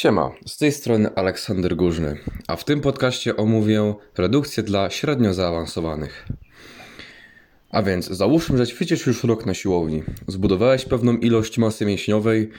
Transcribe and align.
Siema, 0.00 0.30
z 0.46 0.56
tej 0.56 0.72
strony 0.72 1.14
Aleksander 1.14 1.76
Górzny, 1.76 2.16
a 2.48 2.56
w 2.56 2.64
tym 2.64 2.80
podcaście 2.80 3.36
omówię 3.36 3.94
redukcję 4.16 4.62
dla 4.62 4.90
średnio 4.90 5.34
zaawansowanych. 5.34 6.28
A 7.70 7.82
więc 7.82 8.06
załóżmy, 8.06 8.58
że 8.58 8.66
ćwiczysz 8.66 9.06
już 9.06 9.24
rok 9.24 9.46
na 9.46 9.54
siłowni. 9.54 10.02
Zbudowałeś 10.28 10.84
pewną 10.84 11.16
ilość 11.16 11.58
masy 11.58 11.86
mięśniowej, 11.86 12.50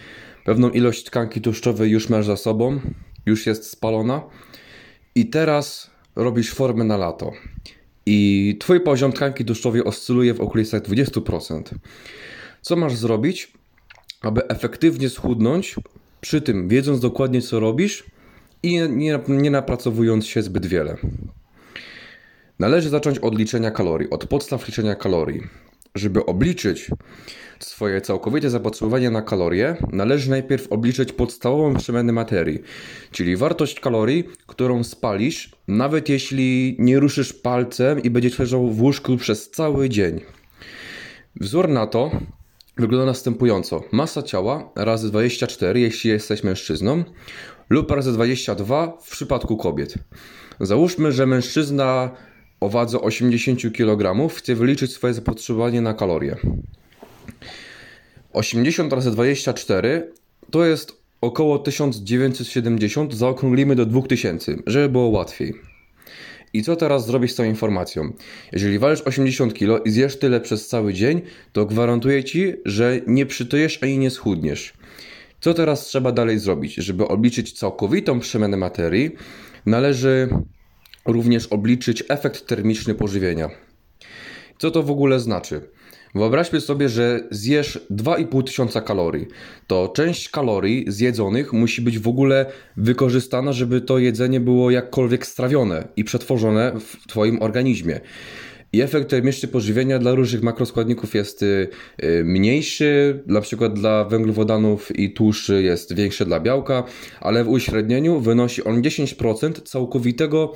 pewną 0.46 0.69
ilość 0.69 1.04
tkanki 1.04 1.41
tłuszczowej 1.41 1.91
już 1.91 2.09
masz 2.09 2.25
za 2.25 2.38
sobą, 2.38 2.79
już 3.25 3.46
jest 3.46 3.70
spalona 3.70 4.23
i 5.16 5.30
teraz 5.30 5.92
robisz 6.16 6.54
formę 6.54 6.84
na 6.84 6.98
lato. 6.98 7.32
I 8.05 8.58
twój 8.60 8.82
poziom 8.82 9.12
tkanki 9.12 9.46
tłuszczowej 9.46 9.84
oscyluje 9.84 10.34
w 10.34 10.42
okolicach 10.42 10.82
20%. 10.82 11.62
Co 12.62 12.76
masz 12.76 12.96
zrobić, 12.96 13.54
aby 14.21 14.48
efektywnie 14.48 15.10
schudnąć, 15.10 15.76
przy 16.21 16.41
tym 16.41 16.67
wiedząc 16.67 16.99
dokładnie 16.99 17.41
co 17.41 17.59
robisz 17.59 18.03
i 18.63 18.79
nie, 18.89 19.20
nie 19.27 19.52
napracowując 19.52 20.25
się 20.25 20.41
zbyt 20.41 20.66
wiele? 20.66 20.98
Należy 22.59 22.89
zacząć 22.89 23.20
od 23.20 23.38
liczenia 23.39 23.71
kalorii, 23.71 24.09
od 24.09 24.26
podstaw 24.26 24.67
liczenia 24.67 24.95
kalorii. 24.95 25.41
Żeby 25.95 26.26
obliczyć 26.26 26.89
swoje 27.59 28.02
całkowite 28.02 28.49
zapotrzebowanie 28.49 29.09
na 29.09 29.21
kalorie, 29.21 29.76
należy 29.91 30.29
najpierw 30.29 30.67
obliczyć 30.67 31.13
podstawową 31.13 31.76
przemianę 31.76 32.13
materii, 32.13 32.59
czyli 33.12 33.35
wartość 33.35 33.79
kalorii, 33.79 34.23
którą 34.48 34.84
spalisz, 34.84 35.51
nawet 35.67 36.09
jeśli 36.09 36.76
nie 36.79 36.99
ruszysz 36.99 37.34
palcem 37.34 38.03
i 38.03 38.09
będziesz 38.09 38.40
leżał 38.40 38.70
w 38.70 38.81
łóżku 38.81 39.17
przez 39.17 39.49
cały 39.49 39.90
dzień. 39.90 40.21
Wzór 41.35 41.70
na 41.70 41.88
to 41.88 42.12
wygląda 42.81 43.05
następująco. 43.05 43.84
Masa 43.91 44.23
ciała 44.23 44.71
razy 44.76 45.09
24, 45.09 45.80
jeśli 45.80 46.09
jesteś 46.09 46.44
mężczyzną, 46.44 47.04
lub 47.70 47.91
razy 47.91 48.13
22 48.13 48.98
w 49.02 49.12
przypadku 49.12 49.57
kobiet. 49.57 49.94
Załóżmy, 50.59 51.12
że 51.12 51.26
mężczyzna 51.26 52.12
o 52.59 52.70
wadze 52.70 53.02
80 53.02 53.74
kg 53.74 54.29
chce 54.35 54.55
wyliczyć 54.55 54.93
swoje 54.93 55.13
zapotrzebowanie 55.13 55.82
na 55.82 55.93
kalorie. 55.93 56.35
80 58.34 58.93
razy 58.93 59.12
24 59.12 60.12
to 60.52 60.65
jest 60.65 61.02
około 61.21 61.59
1970, 61.59 63.13
zaokrąglimy 63.13 63.76
do 63.76 63.85
2000, 63.85 64.56
żeby 64.68 64.90
było 64.90 65.07
łatwiej. 65.07 65.71
I 66.53 66.63
co 66.63 66.75
teraz 66.75 67.06
zrobić 67.06 67.31
z 67.31 67.35
tą 67.35 67.44
informacją? 67.44 68.13
Jeżeli 68.52 68.80
walisz 68.80 69.02
80 69.02 69.53
kg 69.53 69.85
i 69.85 69.91
zjesz 69.91 70.19
tyle 70.19 70.41
przez 70.41 70.68
cały 70.68 70.94
dzień, 70.94 71.22
to 71.53 71.66
gwarantuję 71.66 72.24
ci, 72.24 72.53
że 72.66 73.00
nie 73.08 73.25
przytyjesz 73.25 73.84
ani 73.84 73.97
nie 73.97 74.09
schudniesz. 74.09 74.74
Co 75.41 75.53
teraz 75.53 75.85
trzeba 75.85 76.12
dalej 76.12 76.40
zrobić? 76.40 76.75
Żeby 76.75 77.08
obliczyć 77.08 77.53
całkowitą 77.53 78.19
przemianę 78.19 78.58
materii, 78.58 79.12
należy 79.66 80.30
również 81.06 81.47
obliczyć 81.47 82.03
efekt 82.09 82.47
termiczny 82.47 82.96
pożywienia. 82.96 83.50
Co 84.59 84.72
to 84.72 84.84
w 84.84 84.91
ogóle 84.91 85.19
znaczy? 85.19 85.62
Wyobraźmy 86.16 86.62
sobie, 86.62 86.90
że 86.90 87.28
zjesz 87.31 87.79
2,5 87.91 88.44
tysiąca 88.44 88.81
kalorii. 88.81 89.28
To 89.67 89.91
część 89.95 90.29
kalorii 90.29 90.85
zjedzonych 90.88 91.53
musi 91.53 91.81
być 91.81 92.00
w 92.00 92.07
ogóle 92.07 92.45
wykorzystana, 92.78 93.53
żeby 93.53 93.81
to 93.81 94.00
jedzenie 94.00 94.40
było 94.40 94.72
jakkolwiek 94.72 95.25
strawione 95.25 95.88
i 95.95 96.03
przetworzone 96.03 96.72
w 96.79 97.07
Twoim 97.07 97.41
organizmie. 97.41 98.01
I 98.73 98.81
efekt 98.81 99.09
termiczny 99.09 99.47
pożywienia 99.50 100.00
dla 100.00 100.16
różnych 100.16 100.44
makroskładników 100.44 101.16
jest 101.16 101.44
y, 101.44 101.68
y, 102.03 102.23
mniejszy, 102.23 103.23
na 103.28 103.41
przykład 103.41 103.73
dla 103.73 104.06
węglowodanów 104.06 105.00
i 105.00 105.13
tłuszczy 105.13 105.63
jest 105.63 105.96
większy 105.96 106.25
dla 106.25 106.40
białka, 106.40 106.84
ale 107.19 107.44
w 107.44 107.50
uśrednieniu 107.50 108.19
wynosi 108.19 108.63
on 108.63 108.81
10% 108.81 109.62
całkowitego 109.63 110.53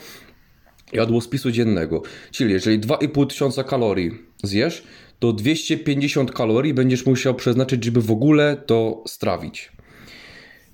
jadłospisu 0.94 1.52
dziennego. 1.52 2.02
Czyli 2.32 2.54
jeżeli 2.54 2.80
2,5 2.80 3.28
tysiąca 3.28 3.64
kalorii 3.64 4.12
zjesz, 4.44 4.84
to 5.20 5.34
250 5.34 6.32
kalorii 6.32 6.74
będziesz 6.74 7.06
musiał 7.06 7.36
przeznaczyć, 7.36 7.84
żeby 7.84 8.02
w 8.02 8.12
ogóle 8.12 8.64
to 8.66 9.04
strawić. 9.08 9.72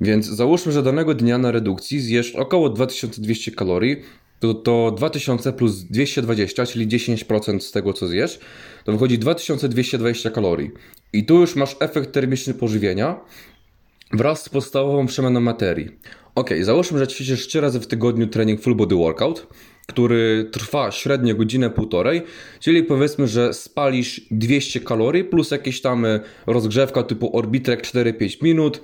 Więc 0.01 0.25
załóżmy, 0.25 0.71
że 0.71 0.83
danego 0.83 1.13
dnia 1.13 1.37
na 1.37 1.51
redukcji 1.51 1.99
zjesz 1.99 2.35
około 2.35 2.69
2200 2.69 3.51
kalorii, 3.51 3.97
to, 4.39 4.53
to 4.53 4.91
2000 4.97 5.53
plus 5.53 5.83
220, 5.83 6.65
czyli 6.65 6.87
10% 6.87 7.59
z 7.59 7.71
tego 7.71 7.93
co 7.93 8.07
zjesz, 8.07 8.39
to 8.83 8.91
wychodzi 8.91 9.19
2220 9.19 10.29
kalorii. 10.29 10.71
I 11.13 11.25
tu 11.25 11.39
już 11.39 11.55
masz 11.55 11.75
efekt 11.79 12.11
termiczny 12.11 12.53
pożywienia 12.53 13.19
wraz 14.13 14.43
z 14.43 14.49
podstawową 14.49 15.05
przemianą 15.05 15.41
materii. 15.41 15.89
Ok, 16.35 16.49
załóżmy, 16.61 16.99
że 16.99 17.07
ćwiczysz 17.07 17.47
3 17.47 17.61
razy 17.61 17.79
w 17.79 17.87
tygodniu 17.87 18.27
trening 18.27 18.61
full 18.61 18.75
body 18.75 18.95
workout 18.95 19.47
który 19.91 20.49
trwa 20.51 20.91
średnio 20.91 21.35
godzinę 21.35 21.69
półtorej, 21.69 22.21
czyli 22.59 22.83
powiedzmy, 22.83 23.27
że 23.27 23.53
spalisz 23.53 24.21
200 24.31 24.79
kalorii 24.79 25.23
plus 25.23 25.51
jakieś 25.51 25.81
tam 25.81 26.05
e, 26.05 26.19
rozgrzewka 26.47 27.03
typu 27.03 27.37
orbitrek 27.37 27.81
4-5 27.81 28.43
minut, 28.43 28.81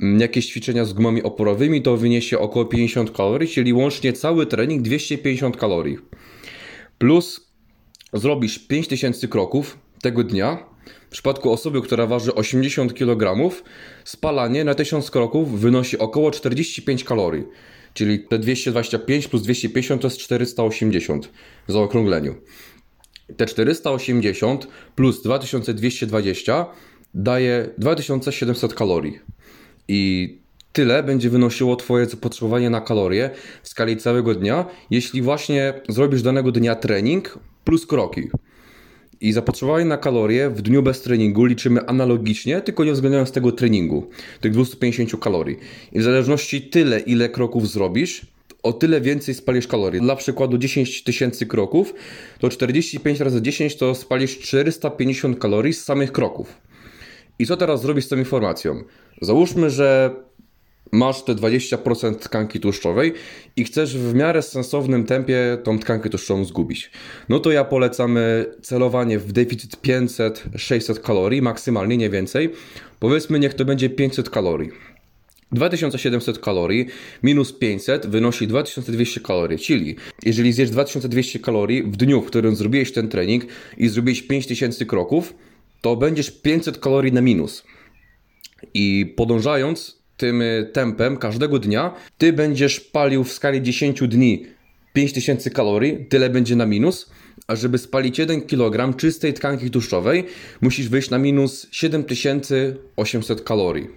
mm, 0.00 0.20
jakieś 0.20 0.46
ćwiczenia 0.46 0.84
z 0.84 0.92
gumami 0.92 1.22
oporowymi, 1.22 1.82
to 1.82 1.96
wyniesie 1.96 2.38
około 2.38 2.64
50 2.64 3.10
kalorii, 3.10 3.48
czyli 3.48 3.72
łącznie 3.72 4.12
cały 4.12 4.46
trening 4.46 4.82
250 4.82 5.56
kalorii. 5.56 5.98
Plus 6.98 7.50
zrobisz 8.12 8.58
5000 8.58 9.28
kroków 9.28 9.78
tego 10.02 10.24
dnia. 10.24 10.58
W 11.08 11.12
przypadku 11.12 11.52
osoby, 11.52 11.82
która 11.82 12.06
waży 12.06 12.34
80 12.34 12.94
kg, 12.94 13.50
spalanie 14.04 14.64
na 14.64 14.74
1000 14.74 15.10
kroków 15.10 15.60
wynosi 15.60 15.98
około 15.98 16.30
45 16.30 17.04
kalorii. 17.04 17.44
Czyli 17.94 18.20
te 18.20 18.38
225 18.38 19.28
plus 19.28 19.42
250 19.42 20.02
to 20.02 20.06
jest 20.06 20.18
480 20.18 21.30
w 21.68 21.72
zaokrągleniu. 21.72 22.34
Te 23.36 23.46
480 23.46 24.66
plus 24.94 25.22
2220 25.22 26.66
daje 27.14 27.68
2700 27.78 28.74
kalorii. 28.74 29.18
I 29.88 30.38
tyle 30.72 31.02
będzie 31.02 31.30
wynosiło 31.30 31.76
Twoje 31.76 32.06
zapotrzebowanie 32.06 32.70
na 32.70 32.80
kalorie 32.80 33.30
w 33.62 33.68
skali 33.68 33.96
całego 33.96 34.34
dnia, 34.34 34.66
jeśli 34.90 35.22
właśnie 35.22 35.74
zrobisz 35.88 36.22
danego 36.22 36.52
dnia 36.52 36.74
trening 36.74 37.38
plus 37.64 37.86
kroki. 37.86 38.30
I 39.20 39.32
zapotrzebowanie 39.32 39.84
na 39.84 39.96
kalorie 39.96 40.50
w 40.50 40.62
dniu 40.62 40.82
bez 40.82 41.02
treningu 41.02 41.44
liczymy 41.44 41.86
analogicznie, 41.86 42.60
tylko 42.60 42.84
nie 42.84 42.90
uwzględniając 42.90 43.32
tego 43.32 43.52
treningu, 43.52 44.08
tych 44.40 44.52
250 44.52 45.22
kalorii. 45.22 45.56
I 45.92 46.00
w 46.00 46.02
zależności 46.02 46.62
tyle, 46.62 47.00
ile 47.00 47.28
kroków 47.28 47.68
zrobisz, 47.68 48.26
o 48.62 48.72
tyle 48.72 49.00
więcej 49.00 49.34
spalisz 49.34 49.66
kalorii. 49.66 50.00
Dla 50.00 50.16
przykładu 50.16 50.58
10 50.58 51.04
tysięcy 51.04 51.46
kroków, 51.46 51.94
to 52.38 52.48
45 52.48 53.20
razy 53.20 53.42
10 53.42 53.76
to 53.76 53.94
spalisz 53.94 54.38
450 54.38 55.38
kalorii 55.38 55.72
z 55.72 55.84
samych 55.84 56.12
kroków. 56.12 56.58
I 57.38 57.46
co 57.46 57.56
teraz 57.56 57.82
zrobisz 57.82 58.04
z 58.04 58.08
tą 58.08 58.16
informacją? 58.16 58.84
Załóżmy, 59.22 59.70
że 59.70 60.14
masz 60.92 61.24
te 61.24 61.34
20% 61.34 62.14
tkanki 62.14 62.60
tłuszczowej 62.60 63.12
i 63.56 63.64
chcesz 63.64 63.96
w 63.96 64.14
miarę 64.14 64.42
sensownym 64.42 65.04
tempie 65.04 65.58
tą 65.64 65.78
tkankę 65.78 66.10
tłuszczową 66.10 66.44
zgubić. 66.44 66.90
No 67.28 67.40
to 67.40 67.52
ja 67.52 67.64
polecam 67.64 68.18
celowanie 68.62 69.18
w 69.18 69.32
deficyt 69.32 69.76
500-600 69.76 71.00
kalorii, 71.00 71.42
maksymalnie 71.42 71.96
nie 71.96 72.10
więcej. 72.10 72.52
Powiedzmy, 73.00 73.38
niech 73.38 73.54
to 73.54 73.64
będzie 73.64 73.90
500 73.90 74.30
kalorii. 74.30 74.70
2700 75.52 76.38
kalorii 76.38 76.86
minus 77.22 77.52
500 77.52 78.06
wynosi 78.06 78.46
2200 78.46 79.20
kalorii, 79.20 79.58
czyli 79.58 79.96
jeżeli 80.22 80.52
zjesz 80.52 80.70
2200 80.70 81.38
kalorii 81.38 81.82
w 81.82 81.96
dniu, 81.96 82.22
w 82.22 82.26
którym 82.26 82.56
zrobiłeś 82.56 82.92
ten 82.92 83.08
trening 83.08 83.44
i 83.78 83.88
zrobiłeś 83.88 84.22
5000 84.22 84.86
kroków, 84.86 85.34
to 85.80 85.96
będziesz 85.96 86.30
500 86.30 86.78
kalorii 86.78 87.12
na 87.12 87.20
minus. 87.20 87.64
I 88.74 89.14
podążając 89.16 89.99
tym 90.20 90.42
y, 90.42 90.70
tempem 90.72 91.16
każdego 91.16 91.58
dnia, 91.58 91.94
ty 92.18 92.32
będziesz 92.32 92.80
palił 92.80 93.24
w 93.24 93.32
skali 93.32 93.62
10 93.62 94.00
dni 94.08 94.46
5000 94.92 95.50
kalorii, 95.50 96.06
tyle 96.06 96.30
będzie 96.30 96.56
na 96.56 96.66
minus, 96.66 97.10
a 97.46 97.56
żeby 97.56 97.78
spalić 97.78 98.18
1 98.18 98.42
kg 98.42 98.96
czystej 98.96 99.34
tkanki 99.34 99.70
tłuszczowej, 99.70 100.26
musisz 100.60 100.88
wyjść 100.88 101.10
na 101.10 101.18
minus 101.18 101.66
7800 101.70 103.42
kalorii. 103.42 103.88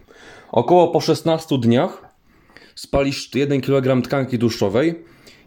Około 0.51 0.87
po 0.87 1.01
16 1.01 1.57
dniach 1.59 2.05
spalisz 2.75 3.35
1 3.35 3.61
kg 3.61 4.01
tkanki 4.03 4.39
tłuszczowej, 4.39 4.95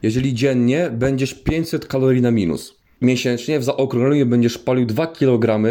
jeżeli 0.02 0.34
dziennie 0.34 0.90
będziesz 0.92 1.34
500 1.34 1.86
kalorii 1.86 2.22
na 2.22 2.30
minus. 2.30 2.74
Miesięcznie 3.02 3.58
w 3.58 3.64
zaokrągleniu 3.64 4.26
będziesz 4.26 4.58
palił 4.58 4.86
2 4.86 5.06
kg 5.06 5.62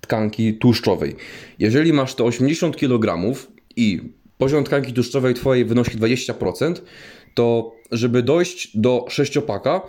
tkanki 0.00 0.54
tłuszczowej. 0.54 1.16
Jeżeli 1.58 1.92
masz 1.92 2.14
te 2.14 2.24
80 2.24 2.76
kg 2.76 3.34
i 3.76 4.00
poziom 4.38 4.64
tkanki 4.64 4.92
tłuszczowej 4.92 5.34
Twojej 5.34 5.64
wynosi 5.64 5.90
20%, 5.90 6.74
to 7.34 7.72
żeby 7.90 8.22
dojść 8.22 8.76
do 8.78 9.06
sześciopaka, 9.08 9.80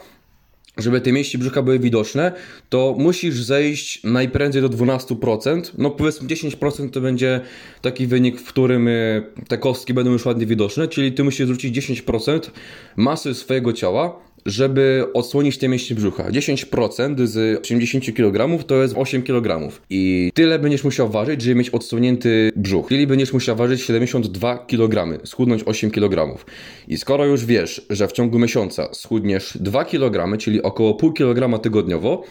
żeby 0.77 1.01
te 1.01 1.11
mięśnie 1.11 1.39
brzucha 1.39 1.61
były 1.61 1.79
widoczne, 1.79 2.31
to 2.69 2.95
musisz 2.97 3.43
zejść 3.43 4.03
najprędzej 4.03 4.61
do 4.61 4.69
12%. 4.69 5.61
No 5.77 5.91
powiedzmy 5.91 6.27
10% 6.27 6.89
to 6.89 7.01
będzie 7.01 7.41
taki 7.81 8.07
wynik, 8.07 8.41
w 8.41 8.47
którym 8.47 8.87
y, 8.87 9.23
te 9.47 9.57
kostki 9.57 9.93
będą 9.93 10.11
już 10.11 10.25
ładnie 10.25 10.45
widoczne, 10.45 10.87
czyli 10.87 11.11
ty 11.13 11.23
musisz 11.23 11.45
zwrócić 11.45 11.89
10% 11.89 12.39
masy 12.95 13.33
swojego 13.33 13.73
ciała 13.73 14.24
żeby 14.45 15.05
odsłonić 15.13 15.57
te 15.57 15.67
mięśnie 15.67 15.95
brzucha. 15.95 16.23
10% 16.23 17.27
z 17.27 17.59
80 17.61 18.13
kg 18.15 18.65
to 18.67 18.81
jest 18.81 18.93
8 18.97 19.23
kg. 19.23 19.71
I 19.89 20.31
tyle 20.33 20.59
będziesz 20.59 20.83
musiał 20.83 21.09
ważyć, 21.09 21.41
żeby 21.41 21.55
mieć 21.55 21.69
odsłonięty 21.69 22.51
brzuch. 22.55 22.87
Czyli 22.89 23.07
będziesz 23.07 23.33
musiał 23.33 23.55
ważyć 23.55 23.81
72 23.81 24.57
kg, 24.57 25.25
schudnąć 25.27 25.63
8 25.65 25.91
kg. 25.91 26.43
I 26.87 26.97
skoro 26.97 27.25
już 27.25 27.45
wiesz, 27.45 27.85
że 27.89 28.07
w 28.07 28.11
ciągu 28.11 28.39
miesiąca 28.39 28.93
schudniesz 28.93 29.57
2 29.61 29.85
kg, 29.85 30.37
czyli 30.37 30.61
około 30.61 30.93
pół 30.93 31.13
kg 31.13 31.61
tygodniowo, 31.61 32.23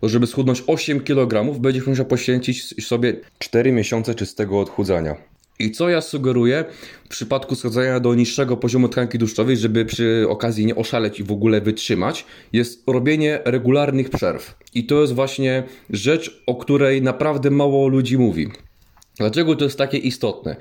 to 0.00 0.08
żeby 0.08 0.26
schudnąć 0.26 0.62
8 0.66 1.00
kg, 1.00 1.60
będziesz 1.60 1.86
musiał 1.86 2.06
poświęcić 2.06 2.86
sobie 2.86 3.20
4 3.38 3.72
miesiące 3.72 4.14
czystego 4.14 4.60
odchudzania. 4.60 5.16
I 5.58 5.70
co 5.70 5.88
ja 5.88 6.00
sugeruję 6.00 6.64
w 7.04 7.08
przypadku 7.08 7.54
schodzenia 7.54 8.00
do 8.00 8.14
niższego 8.14 8.56
poziomu 8.56 8.88
tkanki 8.88 9.18
tłuszczowej, 9.18 9.56
żeby 9.56 9.84
przy 9.84 10.26
okazji 10.28 10.66
nie 10.66 10.76
oszaleć 10.76 11.20
i 11.20 11.24
w 11.24 11.32
ogóle 11.32 11.60
wytrzymać, 11.60 12.24
jest 12.52 12.82
robienie 12.86 13.40
regularnych 13.44 14.10
przerw. 14.10 14.54
I 14.74 14.84
to 14.84 15.00
jest 15.00 15.12
właśnie 15.12 15.62
rzecz, 15.90 16.42
o 16.46 16.54
której 16.54 17.02
naprawdę 17.02 17.50
mało 17.50 17.88
ludzi 17.88 18.18
mówi. 18.18 18.48
Dlaczego 19.18 19.56
to 19.56 19.64
jest 19.64 19.78
takie 19.78 19.98
istotne? 19.98 20.56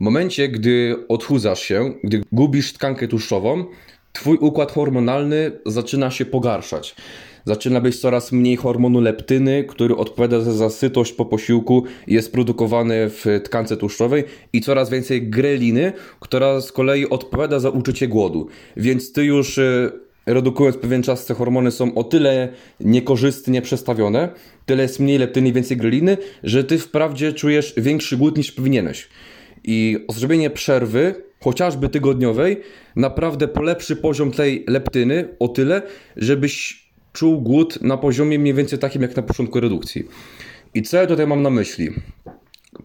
W 0.00 0.04
momencie, 0.04 0.48
gdy 0.48 0.96
odchudzasz 1.08 1.60
się, 1.60 1.94
gdy 2.04 2.22
gubisz 2.32 2.72
tkankę 2.72 3.08
tłuszczową, 3.08 3.64
twój 4.12 4.36
układ 4.36 4.72
hormonalny 4.72 5.52
zaczyna 5.66 6.10
się 6.10 6.24
pogarszać 6.24 6.94
zaczyna 7.46 7.80
być 7.80 8.00
coraz 8.00 8.32
mniej 8.32 8.56
hormonu 8.56 9.00
leptyny, 9.00 9.64
który 9.64 9.96
odpowiada 9.96 10.40
za 10.40 10.70
sytość 10.70 11.12
po 11.12 11.24
posiłku 11.24 11.84
i 12.06 12.14
jest 12.14 12.32
produkowany 12.32 13.10
w 13.10 13.24
tkance 13.44 13.76
tłuszczowej 13.76 14.24
i 14.52 14.60
coraz 14.60 14.90
więcej 14.90 15.30
greliny, 15.30 15.92
która 16.20 16.60
z 16.60 16.72
kolei 16.72 17.08
odpowiada 17.08 17.58
za 17.58 17.70
uczucie 17.70 18.08
głodu. 18.08 18.48
Więc 18.76 19.12
ty 19.12 19.24
już 19.24 19.58
e, 19.58 19.90
redukując 20.26 20.76
pewien 20.76 21.02
czas 21.02 21.26
te 21.26 21.34
hormony 21.34 21.70
są 21.70 21.94
o 21.94 22.04
tyle 22.04 22.48
niekorzystnie 22.80 23.62
przestawione, 23.62 24.28
tyle 24.66 24.82
jest 24.82 25.00
mniej 25.00 25.18
leptyny 25.18 25.48
i 25.48 25.52
więcej 25.52 25.76
greliny, 25.76 26.16
że 26.42 26.64
ty 26.64 26.78
wprawdzie 26.78 27.32
czujesz 27.32 27.74
większy 27.76 28.16
głód 28.16 28.36
niż 28.36 28.52
powinieneś. 28.52 29.08
I 29.64 29.98
zrobienie 30.08 30.50
przerwy, 30.50 31.14
chociażby 31.44 31.88
tygodniowej, 31.88 32.60
naprawdę 32.96 33.48
polepszy 33.48 33.96
poziom 33.96 34.30
tej 34.30 34.64
leptyny 34.68 35.28
o 35.38 35.48
tyle, 35.48 35.82
żebyś 36.16 36.85
czuł 37.16 37.40
głód 37.40 37.82
na 37.82 37.96
poziomie 37.96 38.38
mniej 38.38 38.54
więcej 38.54 38.78
takim 38.78 39.02
jak 39.02 39.16
na 39.16 39.22
początku 39.22 39.60
redukcji. 39.60 40.04
I 40.74 40.82
co 40.82 40.96
ja 40.96 41.06
tutaj 41.06 41.26
mam 41.26 41.42
na 41.42 41.50
myśli? 41.50 41.90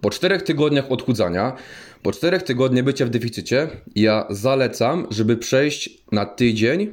Po 0.02 0.10
czterech 0.10 0.42
tygodniach 0.42 0.92
odchudzania, 0.92 1.56
po 2.02 2.12
czterech 2.12 2.44
tygodniach 2.44 2.86
bycia 2.86 3.06
w 3.06 3.10
deficycie, 3.10 3.68
ja 3.96 4.26
zalecam, 4.30 5.08
żeby 5.10 5.38
przejść 5.38 5.90
na 6.12 6.26
tydzień 6.26 6.90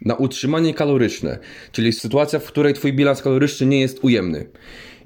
na 0.00 0.14
utrzymanie 0.14 0.74
kaloryczne, 0.74 1.38
czyli 1.72 1.92
sytuacja, 1.92 2.38
w 2.38 2.44
której 2.44 2.74
twój 2.74 2.92
bilans 2.92 3.22
kaloryczny 3.22 3.66
nie 3.66 3.80
jest 3.80 4.04
ujemny. 4.04 4.46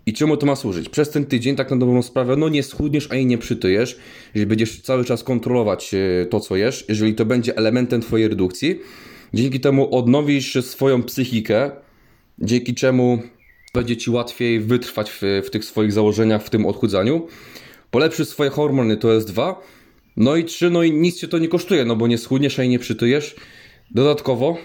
I 0.07 0.13
czemu 0.13 0.37
to 0.37 0.47
ma 0.47 0.57
służyć? 0.57 0.89
Przez 0.89 1.11
ten 1.11 1.27
tydzień, 1.27 1.57
tak 1.57 1.71
na 1.71 1.77
dobrą 1.77 2.03
sprawę, 2.03 2.37
no 2.37 2.49
nie 2.49 2.63
schudniesz 2.63 3.11
ani 3.11 3.27
nie 3.27 3.39
przytyjesz, 3.39 3.99
jeżeli 4.35 4.47
będziesz 4.47 4.81
cały 4.81 5.05
czas 5.05 5.25
kontrolować 5.25 5.95
e, 5.95 6.27
to, 6.27 6.41
co 6.41 6.57
jesz, 6.57 6.85
jeżeli 6.89 7.15
to 7.15 7.25
będzie 7.25 7.57
elementem 7.57 8.01
twojej 8.01 8.29
redukcji, 8.29 8.81
Dzięki 9.35 9.61
temu 9.61 9.97
odnowisz 9.97 10.65
swoją 10.65 11.03
psychikę, 11.03 11.71
dzięki 12.39 12.75
czemu 12.75 13.19
będzie 13.75 13.97
ci 13.97 14.11
łatwiej 14.11 14.61
wytrwać 14.61 15.11
w, 15.11 15.21
w 15.45 15.51
tych 15.51 15.65
swoich 15.65 15.93
założeniach, 15.93 16.45
w 16.45 16.51
tym 16.51 16.67
odchudzaniu. 16.67 17.27
Polepszysz 17.91 18.29
swoje 18.29 18.51
hormony, 18.51 18.97
to 18.97 19.13
jest 19.13 19.27
dwa. 19.27 19.61
No 20.17 20.37
i 20.37 20.45
trzy, 20.45 20.71
no 20.71 20.83
i 20.83 20.93
nic 20.93 21.21
cię 21.21 21.29
to 21.29 21.39
nie 21.39 21.49
kosztuje, 21.49 21.85
no 21.85 21.97
bo 21.97 22.07
nie 22.07 22.19
schudniesz, 22.19 22.59
a 22.59 22.65
nie 22.65 22.79
przytyjesz. 22.79 23.37
Dodatkowo, 23.91 24.57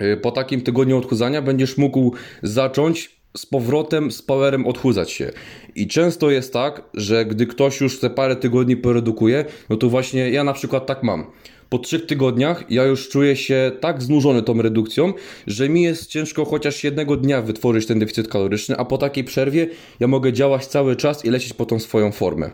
y, 0.00 0.16
po 0.16 0.30
takim 0.30 0.60
tygodniu 0.60 0.98
odchudzania 0.98 1.42
będziesz 1.42 1.78
mógł 1.78 2.14
zacząć 2.42 3.15
z 3.36 3.46
powrotem, 3.46 4.10
z 4.10 4.22
powerem 4.22 4.66
odchudzać 4.66 5.10
się. 5.10 5.30
I 5.74 5.86
często 5.86 6.30
jest 6.30 6.52
tak, 6.52 6.82
że 6.94 7.24
gdy 7.24 7.46
ktoś 7.46 7.80
już 7.80 8.00
te 8.00 8.10
parę 8.10 8.36
tygodni 8.36 8.76
poredukuje, 8.76 9.44
no 9.68 9.76
to 9.76 9.88
właśnie 9.88 10.30
ja 10.30 10.44
na 10.44 10.52
przykład 10.52 10.86
tak 10.86 11.02
mam 11.02 11.26
po 11.68 11.78
trzech 11.78 12.06
tygodniach 12.06 12.64
ja 12.70 12.84
już 12.84 13.08
czuję 13.08 13.36
się 13.36 13.72
tak 13.80 14.02
znużony 14.02 14.42
tą 14.42 14.62
redukcją, 14.62 15.12
że 15.46 15.68
mi 15.68 15.82
jest 15.82 16.06
ciężko 16.06 16.44
chociaż 16.44 16.84
jednego 16.84 17.16
dnia 17.16 17.42
wytworzyć 17.42 17.86
ten 17.86 17.98
deficyt 17.98 18.28
kaloryczny, 18.28 18.76
a 18.76 18.84
po 18.84 18.98
takiej 18.98 19.24
przerwie 19.24 19.68
ja 20.00 20.06
mogę 20.06 20.32
działać 20.32 20.66
cały 20.66 20.96
czas 20.96 21.24
i 21.24 21.30
lecieć 21.30 21.52
po 21.52 21.66
tą 21.66 21.78
swoją 21.78 22.12
formę. 22.12 22.50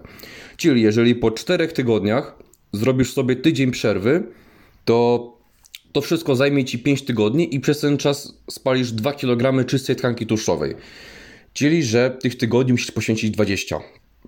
Czyli 0.57 0.83
jeżeli 0.83 1.15
po 1.15 1.31
czterech 1.31 1.73
tygodniach 1.73 2.39
zrobisz 2.73 3.13
sobie 3.13 3.37
tydzień 3.37 3.71
przerwy, 3.71 4.23
to 4.85 5.33
to 5.93 6.01
wszystko 6.01 6.37
zajmie 6.37 6.65
Ci 6.65 6.79
5 6.79 7.03
tygodni 7.03 7.55
i 7.55 7.61
przez 7.61 7.81
ten 7.81 7.99
czas 7.99 8.35
spalisz 8.51 8.93
2 8.93 9.13
kg 9.13 9.67
czystej 9.67 9.97
tkanki 9.97 10.27
tłuszczowej. 10.27 10.75
Czyli, 11.53 11.85
że 11.85 12.11
tych 12.11 12.37
tygodni 12.37 12.73
musisz 12.73 12.91
poświęcić 12.91 13.31
20, 13.31 13.81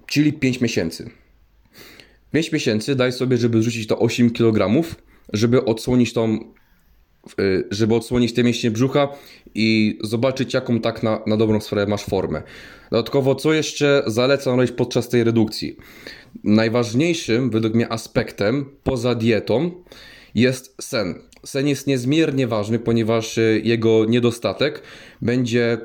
czyli 0.06 0.32
5 0.32 0.60
miesięcy. 0.60 1.10
5 2.32 2.52
miesięcy 2.52 2.94
daj 2.94 3.12
sobie, 3.12 3.36
żeby 3.36 3.62
zrzucić 3.62 3.86
to 3.86 3.98
8 3.98 4.30
kg, 4.30 4.84
żeby 5.32 5.64
odsłonić 5.64 6.12
tą 6.12 6.38
y, 7.40 7.68
żeby 7.70 7.94
odsłonić 7.94 8.32
te 8.32 8.44
mięśnie 8.44 8.70
brzucha 8.70 9.08
i 9.54 9.98
zobaczyć 10.02 10.54
jaką 10.54 10.80
tak 10.80 11.02
na, 11.02 11.20
na 11.26 11.36
dobrą 11.36 11.60
sprawę 11.60 11.86
masz 11.86 12.04
formę. 12.04 12.42
Dodatkowo 12.90 13.34
co 13.34 13.52
jeszcze 13.52 14.02
zalecam 14.06 14.56
robić 14.56 14.72
podczas 14.72 15.08
tej 15.08 15.24
redukcji? 15.24 15.76
Najważniejszym 16.44 17.50
według 17.50 17.74
mnie 17.74 17.92
aspektem 17.92 18.70
poza 18.82 19.14
dietą 19.14 19.70
jest 20.34 20.74
sen. 20.82 21.14
Sen 21.44 21.68
jest 21.68 21.86
niezmiernie 21.86 22.46
ważny, 22.46 22.78
ponieważ 22.78 23.38
y, 23.38 23.60
jego 23.64 24.04
niedostatek 24.04 24.82
będzie 25.22 25.78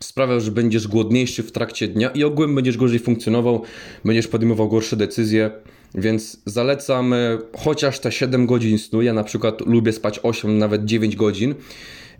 sprawiał, 0.00 0.40
że 0.40 0.50
będziesz 0.50 0.88
głodniejszy 0.88 1.42
w 1.42 1.52
trakcie 1.52 1.88
dnia 1.88 2.10
i 2.10 2.24
ogółem 2.24 2.54
będziesz 2.54 2.76
gorzej 2.76 2.98
funkcjonował, 2.98 3.62
będziesz 4.04 4.28
podejmował 4.28 4.68
gorsze 4.68 4.96
decyzje. 4.96 5.50
Więc 5.94 6.42
zalecam 6.44 7.12
e, 7.12 7.38
chociaż 7.56 8.00
te 8.00 8.12
7 8.12 8.46
godzin 8.46 8.78
snu. 8.78 9.02
Ja 9.02 9.12
na 9.12 9.24
przykład 9.24 9.60
lubię 9.66 9.92
spać 9.92 10.20
8, 10.22 10.58
nawet 10.58 10.84
9 10.84 11.16
godzin. 11.16 11.54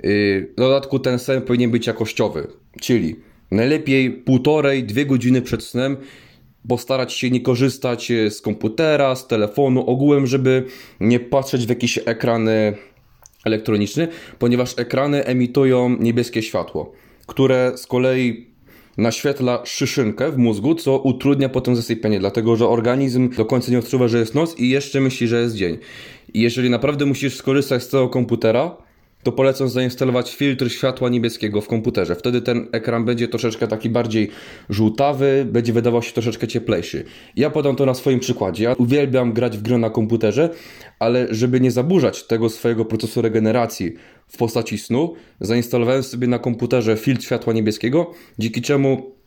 Y, 0.05 0.53
w 0.53 0.61
dodatku 0.61 0.99
ten 0.99 1.19
sen 1.19 1.43
powinien 1.43 1.71
być 1.71 1.87
jakościowy, 1.87 2.47
czyli 2.81 3.17
najlepiej 3.51 4.11
półtorej, 4.11 4.85
dwie 4.85 5.07
godziny 5.07 5.43
przed 5.43 5.65
snem 5.65 5.97
postarać 6.69 7.13
się 7.13 7.31
nie 7.31 7.41
korzystać 7.41 8.11
e, 8.11 8.31
z 8.31 8.41
komputera, 8.41 9.17
z 9.17 9.27
telefonu, 9.27 9.87
ogółem, 9.87 10.27
żeby 10.27 10.65
nie 11.01 11.21
patrzeć 11.21 11.67
w 11.67 11.69
jakiś 11.69 11.99
ekran 12.05 12.49
elektroniczny, 13.45 14.09
ponieważ 14.39 14.75
ekrany 14.79 15.25
emitują 15.25 15.97
niebieskie 16.01 16.43
światło, 16.43 16.93
które 17.27 17.73
z 17.77 17.87
kolei 17.87 18.47
naświetla 18.97 19.63
szyszynkę 19.65 20.33
w 20.33 20.39
mózgu, 20.39 20.75
co 20.75 20.99
utrudnia 20.99 21.49
potem 21.49 21.77
zasypianie, 21.77 22.19
dlatego 22.21 22.57
że 22.57 22.69
organizm 22.69 23.29
do 23.29 23.45
końca 23.45 23.73
nie 23.73 23.79
odczuwa, 23.79 24.09
że 24.09 24.19
jest 24.19 24.35
noc 24.35 24.59
i 24.59 24.69
jeszcze 24.69 25.01
myśli, 25.01 25.29
że 25.29 25.41
jest 25.41 25.55
dzień. 25.55 25.79
I 26.35 26.41
jeżeli 26.41 26.71
naprawdę 26.71 27.07
musisz 27.07 27.37
skorzystać 27.37 27.83
z 27.83 27.89
tego 27.89 28.09
komputera, 28.09 28.77
to 29.23 29.33
polecam 29.33 29.69
zainstalować 29.69 30.35
filtr 30.35 30.71
światła 30.71 31.09
niebieskiego 31.09 31.61
w 31.61 31.69
komputerze. 31.69 32.15
Wtedy 32.15 32.41
ten 32.43 32.69
ekran 32.73 33.05
będzie 33.05 33.29
troszeczkę 33.29 33.69
taki 33.69 33.91
bardziej 33.91 34.31
żółtawy, 34.71 35.47
będzie 35.53 35.73
wydawał 35.73 36.03
się 36.03 36.13
troszeczkę 36.13 36.49
cieplejszy. 36.49 37.05
Ja 37.37 37.51
podam 37.51 37.77
to 37.77 37.87
na 37.87 37.95
swoim 37.95 38.21
przykładzie. 38.21 38.65
Ja 38.65 38.73
uwielbiam 38.73 39.33
grać 39.33 39.59
w 39.59 39.63
gry 39.63 39.79
na 39.79 39.91
komputerze, 39.91 40.51
ale 40.99 41.27
żeby 41.31 41.61
nie 41.61 41.71
zaburzać 41.71 42.25
tego 42.25 42.49
swojego 42.49 42.85
procesu 42.85 43.23
regeneracji 43.23 43.93
w 44.29 44.37
postaci 44.37 44.79
snu, 44.79 45.15
zainstalowałem 45.41 46.03
sobie 46.03 46.27
na 46.27 46.39
komputerze 46.39 46.97
filtr 46.97 47.25
światła 47.25 47.53
niebieskiego, 47.53 48.15
dzięki 48.39 48.63
czemu 48.63 49.19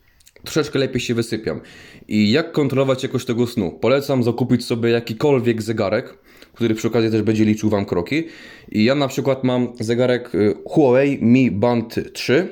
troszeczkę 0.44 0.78
lepiej 0.78 1.00
się 1.00 1.14
wysypiam. 1.14 1.60
I 2.08 2.30
jak 2.30 2.52
kontrolować 2.52 3.02
jakość 3.02 3.26
tego 3.26 3.46
snu? 3.46 3.72
Polecam 3.72 4.22
zakupić 4.22 4.64
sobie 4.64 4.90
jakikolwiek 4.90 5.62
zegarek, 5.62 6.18
który 6.54 6.74
przy 6.74 6.88
okazji 6.88 7.10
też 7.10 7.22
będzie 7.22 7.44
liczył 7.44 7.70
Wam 7.70 7.84
kroki. 7.84 8.24
I 8.72 8.84
ja 8.84 8.94
na 8.94 9.08
przykład 9.08 9.44
mam 9.44 9.68
zegarek 9.80 10.34
y, 10.34 10.54
Huawei 10.64 11.18
Mi 11.24 11.50
Band 11.50 12.12
3 12.12 12.48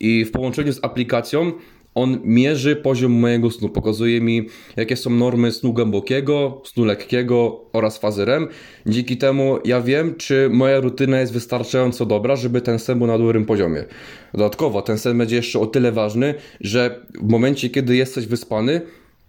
i 0.00 0.24
w 0.24 0.30
połączeniu 0.30 0.72
z 0.72 0.84
aplikacją 0.84 1.52
on 1.94 2.18
mierzy 2.24 2.76
poziom 2.76 3.12
mojego 3.12 3.50
snu, 3.50 3.68
pokazuje 3.68 4.20
mi 4.20 4.46
jakie 4.76 4.96
są 4.96 5.10
normy 5.10 5.52
snu 5.52 5.72
głębokiego, 5.72 6.62
snu 6.64 6.84
lekkiego 6.84 7.64
oraz 7.72 7.98
fazy 7.98 8.24
REM. 8.24 8.48
Dzięki 8.86 9.16
temu 9.16 9.58
ja 9.64 9.80
wiem, 9.80 10.14
czy 10.16 10.48
moja 10.52 10.80
rutyna 10.80 11.20
jest 11.20 11.32
wystarczająco 11.32 12.06
dobra, 12.06 12.36
żeby 12.36 12.60
ten 12.60 12.78
sen 12.78 12.98
był 12.98 13.06
na 13.06 13.18
dobrym 13.18 13.44
poziomie. 13.44 13.84
Dodatkowo 14.32 14.82
ten 14.82 14.98
sen 14.98 15.18
będzie 15.18 15.36
jeszcze 15.36 15.60
o 15.60 15.66
tyle 15.66 15.92
ważny, 15.92 16.34
że 16.60 17.06
w 17.20 17.28
momencie 17.28 17.70
kiedy 17.70 17.96
jesteś 17.96 18.26
wyspany, 18.26 18.80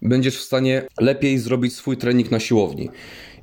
będziesz 0.02 0.36
w 0.36 0.42
stanie 0.42 0.82
lepiej 1.00 1.38
zrobić 1.38 1.74
swój 1.74 1.96
trening 1.96 2.30
na 2.30 2.40
siłowni. 2.40 2.88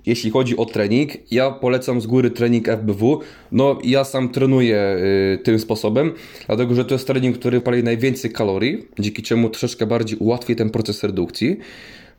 Jeśli 0.05 0.31
chodzi 0.31 0.57
o 0.57 0.65
trening, 0.65 1.31
ja 1.31 1.51
polecam 1.51 2.01
z 2.01 2.07
góry 2.07 2.31
trening 2.31 2.67
FBW. 2.67 3.19
No, 3.51 3.79
ja 3.83 4.03
sam 4.03 4.29
trenuję 4.29 4.97
y, 5.33 5.37
tym 5.43 5.59
sposobem, 5.59 6.13
dlatego 6.47 6.75
że 6.75 6.85
to 6.85 6.95
jest 6.95 7.07
trening, 7.07 7.37
który 7.37 7.61
pali 7.61 7.83
najwięcej 7.83 8.31
kalorii, 8.31 8.87
dzięki 8.99 9.23
czemu 9.23 9.49
troszeczkę 9.49 9.85
bardziej 9.85 10.17
ułatwi 10.17 10.55
ten 10.55 10.69
proces 10.69 11.03
redukcji. 11.03 11.57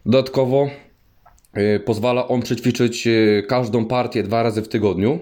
Dodatkowo 0.07 0.71
y, 1.57 1.81
pozwala 1.81 2.29
on 2.29 2.43
przećwiczyć 2.43 3.07
y, 3.07 3.45
każdą 3.49 3.85
partię 3.85 4.23
dwa 4.23 4.43
razy 4.43 4.63
w 4.63 4.69
tygodniu, 4.69 5.19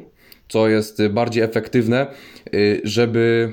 co 0.48 0.68
jest 0.68 1.00
y, 1.00 1.10
bardziej 1.10 1.42
efektywne, 1.42 2.06
y, 2.54 2.80
żeby 2.84 3.52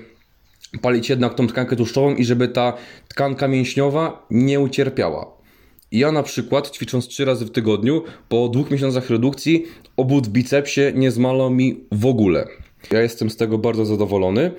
palić 0.82 1.10
jednak 1.10 1.34
tą 1.34 1.48
tkankę 1.48 1.76
tłuszczową 1.76 2.16
i 2.16 2.26
żeby 2.26 2.48
ta 2.48 2.74
tkanka 3.08 3.48
mięśniowa 3.48 4.26
nie 4.32 4.60
ucierpiała. 4.60 5.39
Ja 5.92 6.12
na 6.12 6.24
przykład 6.24 6.72
ćwicząc 6.72 7.08
3 7.08 7.26
razy 7.26 7.46
w 7.46 7.52
tygodniu, 7.52 8.04
po 8.30 8.50
dwóch 8.50 8.72
miesiącach 8.72 9.10
redukcji 9.10 9.66
obwód 9.98 10.28
w 10.28 10.30
bicepsie 10.30 10.82
nie 10.96 11.12
zmalał 11.12 11.52
mi 11.52 11.80
w 11.92 12.06
ogóle. 12.06 12.48
Ja 12.92 13.02
jestem 13.02 13.30
z 13.30 13.38
tego 13.38 13.58
bardzo 13.58 13.86
zadowolony. 13.86 14.52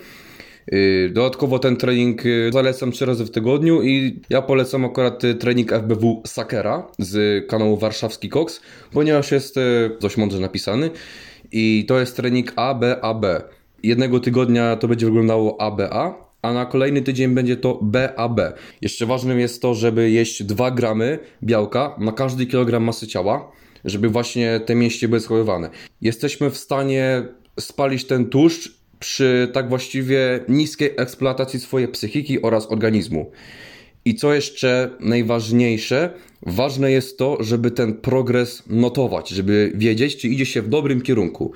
Yy, 0.73 1.11
Dodatkowo 1.13 1.59
ten 1.59 1.77
trening 1.77 2.25
yy, 2.25 2.51
zalecam 2.53 2.93
3 2.93 3.07
razy 3.07 3.25
w 3.25 3.31
tygodniu 3.31 3.83
i 3.83 4.21
ja 4.31 4.43
polecam 4.43 4.85
akurat 4.85 5.23
yy, 5.23 5.35
trening 5.35 5.73
FBW 5.73 6.23
Sakera 6.27 6.87
z 6.99 7.47
kanału 7.49 7.77
Warszawski 7.77 8.29
Cox, 8.29 8.61
ponieważ 8.93 9.33
jest 9.33 9.57
dość 10.01 10.17
mądrze 10.17 10.39
napisany 10.39 10.91
i 11.53 11.85
to 11.89 12.01
jest 12.01 12.17
trening 12.17 12.53
ABAB. 12.57 13.25
Jednego 13.83 14.21
tygodnia 14.21 14.77
to 14.77 14.89
będzie 14.89 15.07
wyglądało 15.07 15.61
ABA, 15.61 16.30
a 16.43 16.53
na 16.53 16.67
kolejny 16.67 17.03
tydzień 17.03 17.35
będzie 17.35 17.57
to 17.57 17.79
BAB. 17.83 18.41
Jeszcze 18.81 19.07
ważnym 19.07 19.41
jest 19.41 19.63
to, 19.63 19.75
żeby 19.75 20.11
jeść 20.11 20.43
2 20.43 20.71
gramy 20.71 21.19
białka 21.43 21.97
na 21.99 22.13
każdy 22.13 22.47
kilogram 22.47 22.85
masy 22.85 23.07
ciała, 23.07 23.53
żeby 23.85 24.09
właśnie 24.09 24.61
te 24.67 24.75
mięśnie 24.75 25.09
były 25.09 25.21
schowywane. 25.21 25.71
Jesteśmy 26.03 26.51
w 26.51 26.57
stanie 26.57 27.23
spalić 27.61 28.05
ten 28.05 28.29
tłuszcz 28.29 28.81
przy 28.99 29.49
tak 29.53 29.69
właściwie 29.69 30.41
niskiej 30.49 30.91
eksploatacji 30.97 31.61
swojej 31.61 31.89
psychiki 31.89 32.43
oraz 32.43 32.73
organizmu. 32.73 33.31
I 34.05 34.15
co 34.15 34.35
jeszcze 34.35 34.91
najważniejsze, 35.01 36.11
ważne 36.43 36.93
jest 36.93 37.19
to, 37.19 37.37
żeby 37.41 37.71
ten 37.71 37.95
progres 37.95 38.63
notować, 38.67 39.29
żeby 39.29 39.73
wiedzieć, 39.75 40.17
czy 40.17 40.29
idzie 40.29 40.47
się 40.47 40.63
w 40.63 40.69
dobrym 40.69 41.01
kierunku. 41.01 41.53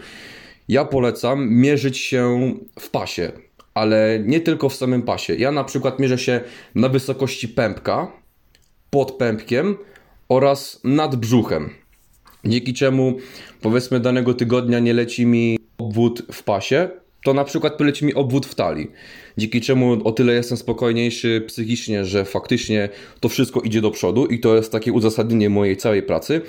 Ja 0.69 0.85
polecam 0.85 1.51
mierzyć 1.51 1.99
się 1.99 2.55
w 2.81 2.91
pasie, 2.91 3.33
ale 3.75 4.21
nie 4.25 4.41
tylko 4.41 4.69
w 4.69 4.75
samym 4.75 5.03
pasie. 5.03 5.35
Ja 5.35 5.53
na 5.53 5.65
przykład 5.65 5.99
mierzę 5.99 6.19
się 6.19 6.41
na 6.75 6.89
wysokości 6.89 7.49
pępka, 7.49 8.13
pod 8.91 9.13
pępkiem 9.13 9.77
oraz 10.29 10.81
nad 10.85 11.17
brzuchem. 11.17 11.71
Dzięki 12.45 12.75
czemu 12.75 13.17
powiedzmy 13.61 14.01
danego 14.01 14.35
tygodnia 14.35 14.79
nie 14.79 14.95
leci 14.95 15.27
mi 15.27 15.59
obwód 15.79 16.23
w 16.33 16.43
pasie, 16.43 16.89
to 17.25 17.35
na 17.35 17.45
przykład 17.45 17.77
poleci 17.77 18.05
mi 18.05 18.15
obwód 18.15 18.47
w 18.47 18.55
talii. 18.55 18.91
Dzięki 19.39 19.61
czemu 19.61 19.93
o 20.05 20.13
tyle 20.13 20.33
jestem 20.33 20.59
spokojniejszy 20.59 21.45
psychicznie, 21.47 22.05
że 22.05 22.25
faktycznie 22.25 22.89
to 23.21 23.29
wszystko 23.29 23.61
idzie 23.61 23.81
do 23.81 23.91
przodu 23.91 24.27
i 24.27 24.39
to 24.39 24.57
jest 24.57 24.73
takie 24.73 24.93
uzasadnienie 24.93 25.51
mojej 25.51 25.77
całej 25.77 26.03
pracy. 26.03 26.41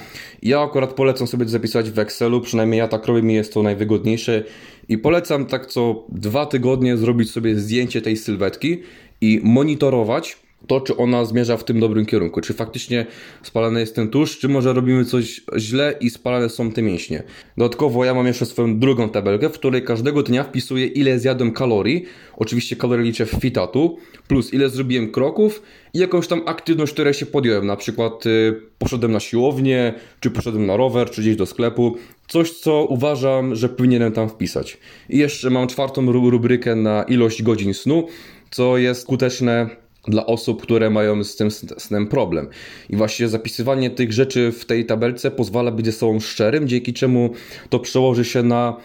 Ja 0.44 0.62
akurat 0.62 0.94
polecam 0.94 1.28
sobie 1.28 1.48
zapisać 1.48 1.90
w 1.90 2.00
Excelu, 2.00 2.42
przynajmniej 2.42 2.78
ja 2.78 2.88
tak 2.88 3.06
robię, 3.06 3.22
mi 3.22 3.34
jest 3.34 3.54
to 3.54 3.64
najwygodniejsze 3.64 4.44
i 4.90 4.98
polecam 4.98 5.46
tak 5.46 5.66
co 5.66 6.06
dwa 6.10 6.46
tygodnie 6.46 6.98
zrobić 6.98 7.32
sobie 7.32 7.56
zdjęcie 7.56 8.02
tej 8.02 8.18
sylwetki 8.18 8.82
i 9.22 9.42
monitorować 9.44 10.38
to, 10.68 10.82
czy 10.82 10.98
ona 10.98 11.26
zmierza 11.26 11.58
w 11.58 11.64
tym 11.64 11.80
dobrym 11.80 12.06
kierunku. 12.06 12.42
Czy 12.42 12.54
faktycznie 12.54 13.06
spalany 13.44 13.80
jest 13.80 13.96
ten 13.96 14.10
tłuszcz, 14.10 14.40
czy 14.40 14.50
może 14.50 14.74
robimy 14.74 15.06
coś 15.06 15.42
źle 15.58 15.96
i 16.00 16.10
spalane 16.10 16.50
są 16.50 16.72
te 16.72 16.82
mięśnie. 16.82 17.24
Dodatkowo 17.58 18.06
ja 18.06 18.14
mam 18.14 18.28
jeszcze 18.28 18.46
swoją 18.46 18.80
drugą 18.80 19.10
tabelkę, 19.10 19.50
w 19.50 19.54
której 19.54 19.84
każdego 19.84 20.24
dnia 20.24 20.44
wpisuję 20.44 20.86
ile 20.88 21.20
zjadłem 21.20 21.52
kalorii. 21.52 22.06
Oczywiście 22.38 22.76
kalorie 22.76 23.04
liczę 23.04 23.26
w 23.26 23.32
fitatu, 23.32 23.98
plus 24.28 24.54
ile 24.54 24.70
zrobiłem 24.70 25.12
kroków 25.12 25.62
i 25.94 26.00
jakąś 26.00 26.28
tam 26.28 26.42
aktywność, 26.46 26.94
której 26.94 27.14
się 27.14 27.26
podjąłem. 27.26 27.66
Na 27.68 27.76
przykład 27.76 28.26
y, 28.26 28.62
poszedłem 28.78 29.12
na 29.12 29.20
siłownię, 29.20 29.94
czy 30.20 30.32
poszedłem 30.32 30.66
na 30.66 30.78
rower, 30.78 31.10
czy 31.10 31.22
gdzieś 31.22 31.36
do 31.36 31.46
sklepu. 31.46 31.96
Coś, 32.28 32.52
co 32.52 32.86
uważam, 32.86 33.56
że 33.56 33.70
powinienem 33.70 34.12
tam 34.12 34.30
wpisać. 34.30 34.78
I 35.10 35.18
jeszcze 35.18 35.50
mam 35.50 35.68
czwartą 35.68 36.12
ru- 36.12 36.30
rubrykę 36.30 36.76
na 36.76 37.04
ilość 37.04 37.44
godzin 37.44 37.74
snu, 37.74 38.08
co 38.52 38.78
jest 38.78 39.02
skuteczne 39.02 39.85
dla 40.08 40.26
osób, 40.26 40.62
które 40.62 40.90
mają 40.90 41.24
z 41.24 41.36
tym 41.36 41.52
snem 41.52 42.08
problem. 42.08 42.48
I 42.90 42.96
właśnie 42.96 43.28
zapisywanie 43.28 43.90
tych 43.90 44.14
rzeczy 44.14 44.52
w 44.52 44.66
tej 44.66 44.86
tabelce 44.86 45.32
pozwala 45.32 45.72
być 45.72 45.86
ze 45.86 45.92
sobą 45.92 46.20
szczerym, 46.20 46.68
dzięki 46.68 46.94
czemu 46.94 47.30
to 47.70 47.80
przełoży 47.80 48.26
się 48.26 48.44
na 48.44 48.78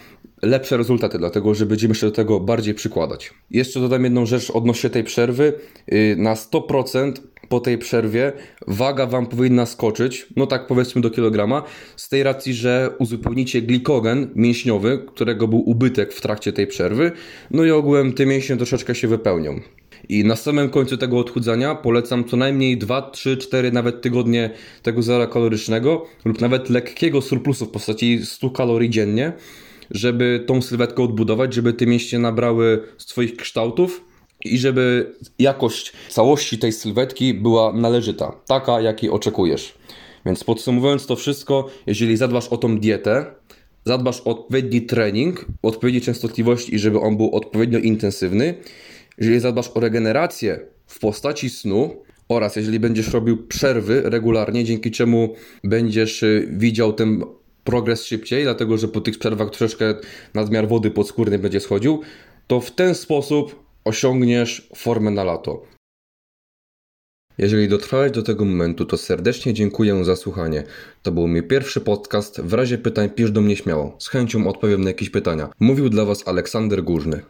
lepsze 0.43 0.77
rezultaty, 0.77 1.19
dlatego 1.19 1.55
że 1.55 1.67
będziemy 1.67 1.95
się 1.95 2.07
do 2.07 2.13
tego 2.13 2.41
bardziej 2.41 2.75
przykładać. 2.75 3.35
Jeszcze 3.51 3.81
dodam 3.81 4.05
jedną 4.05 4.27
rzecz 4.27 4.51
odnośnie 4.51 4.91
tej 4.91 5.05
przerwy. 5.05 5.53
Yy, 5.87 6.17
Na 6.17 6.35
100% 6.35 7.13
po 7.49 7.61
tej 7.61 7.79
przerwie 7.79 8.33
waga 8.67 9.07
Wam 9.07 9.27
powinna 9.27 9.67
skoczyć, 9.67 10.27
no 10.37 10.47
tak 10.47 10.67
powiedzmy 10.67 11.01
do 11.01 11.11
kilograma, 11.11 11.63
z 11.97 12.09
tej 12.09 12.23
racji, 12.23 12.55
że 12.55 12.91
uzupełnicie 12.99 13.63
glikogen 13.63 14.31
mięśniowy, 14.35 15.05
którego 15.07 15.49
był 15.49 15.71
ubytek 15.71 16.13
w 16.13 16.21
trakcie 16.21 16.53
tej 16.53 16.67
przerwy, 16.67 17.13
no 17.51 17.65
i 17.65 17.71
ogółem 17.71 18.13
te 18.13 18.27
mięśnie 18.27 18.57
troszeczkę 18.57 18.95
się 18.95 19.09
wypełnią. 19.09 19.61
I 20.09 20.25
na 20.25 20.37
samym 20.37 20.71
końcu 20.71 20.97
tego 20.97 21.19
odchudzania 21.19 21.75
polecam 21.75 22.25
co 22.25 22.37
najmniej 22.37 22.79
2, 22.79 23.03
3, 23.03 23.37
4 23.37 23.73
nawet 23.73 24.03
tygodnie 24.03 24.51
tego 24.83 25.03
zera 25.03 25.27
kalorycznego 25.27 26.07
lub 26.25 26.41
nawet 26.41 26.71
lekkiego 26.71 27.23
surplusu 27.23 27.67
w 27.67 27.71
postaci 27.71 28.21
100 28.25 28.51
kalorii 28.51 28.91
dziennie, 28.91 29.33
żeby 29.91 30.45
tą 30.47 30.63
sylwetkę 30.63 31.03
odbudować, 31.03 31.55
żeby 31.55 31.73
te 31.73 31.87
mięśnie 31.87 32.19
nabrały 32.19 32.83
swoich 32.99 33.37
kształtów 33.37 34.05
i 34.45 34.59
żeby 34.59 35.15
jakość 35.39 35.93
całości 36.09 36.59
tej 36.59 36.73
sylwetki 36.73 37.35
była 37.35 37.73
należyta, 37.73 38.33
taka 38.47 38.81
jakiej 38.81 39.11
oczekujesz. 39.11 39.75
Więc 40.27 40.45
podsumowując 40.45 41.07
to 41.07 41.17
wszystko, 41.17 41.71
jeżeli 41.87 42.17
zadbasz 42.17 42.49
o 42.49 42.57
tą 42.57 42.79
dietę, 42.79 43.27
zadbasz 43.85 44.21
o 44.21 44.25
odpowiedni 44.25 44.83
trening, 44.83 45.47
odpowiedniej 45.63 46.03
częstotliwości 46.03 46.75
i 46.75 46.79
żeby 46.79 47.01
on 47.01 47.17
był 47.17 47.31
odpowiednio 47.31 47.79
intensywny, 47.79 48.55
jeżeli 49.19 49.41
zadbasz 49.41 49.71
o 49.75 49.81
regenerację 49.81 50.61
w 50.87 50.99
postaci 50.99 51.51
snu 51.51 52.03
oraz 52.29 52.57
jeżeli 52.57 52.81
będziesz 52.81 53.09
robił 53.09 53.47
przerwy 53.47 54.03
regularnie, 54.05 54.65
dzięki 54.65 54.91
czemu 54.91 55.35
będziesz 55.65 56.23
y, 56.23 56.49
widział 56.53 56.93
ten 56.93 57.25
progres 57.65 58.05
szybciej, 58.05 58.43
dlatego 58.43 58.79
że 58.79 58.89
po 58.89 59.01
tych 59.01 59.19
przerwach 59.19 59.51
troszeczkę 59.51 59.95
nadmiar 60.35 60.69
wody 60.69 60.91
podskórnej 60.91 61.39
będzie 61.39 61.61
schodził, 61.61 62.01
to 62.47 62.61
w 62.61 62.71
ten 62.71 62.95
sposób 62.95 63.65
osiągniesz 63.85 64.69
formę 64.77 65.11
na 65.11 65.25
lato. 65.25 65.63
Jeżeli 67.39 67.69
dotrwałeś 67.69 68.13
do 68.13 68.23
tego 68.23 68.45
momentu, 68.45 68.85
to 68.85 68.97
serdecznie 68.97 69.55
dziękuję 69.55 70.05
za 70.05 70.17
słuchanie. 70.17 70.63
To 71.03 71.13
był 71.13 71.29
mój 71.29 71.43
pierwszy 71.43 71.81
podcast. 71.81 72.41
W 72.41 72.53
razie 72.53 72.79
pytań 72.79 73.11
pisz 73.11 73.31
do 73.31 73.41
mnie 73.41 73.57
śmiało. 73.57 73.97
Z 73.99 74.09
chęcią 74.09 74.49
odpowiem 74.49 74.81
na 74.81 74.91
jakieś 74.91 75.11
pytania. 75.11 75.49
Mówił 75.61 75.89
dla 75.89 76.05
Was 76.05 76.29
Aleksander 76.29 76.83
Górzny. 76.85 77.23